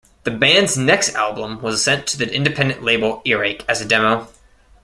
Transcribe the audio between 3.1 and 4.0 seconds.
Earache, as a